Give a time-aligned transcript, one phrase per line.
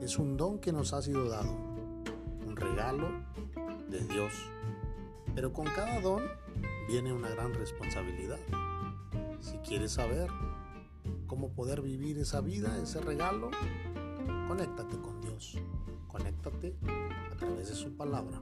[0.00, 1.52] es un don que nos ha sido dado,
[2.46, 3.08] un regalo
[3.88, 4.32] de Dios.
[5.34, 6.22] Pero con cada don
[6.88, 8.38] viene una gran responsabilidad.
[9.40, 10.28] Si quieres saber
[11.26, 13.50] cómo poder vivir esa vida, ese regalo,
[14.48, 15.58] conéctate con Dios.
[16.08, 16.74] Conéctate
[17.32, 18.40] a través de su palabra.